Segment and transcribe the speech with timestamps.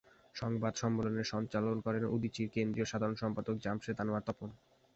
[0.35, 4.49] সংবাদ সম্মেলন সঞ্চালনা করেন উদীচীর কেন্দ্রীয় সাধারণ সম্পাদক জামশেদ আনোয়ার তপন।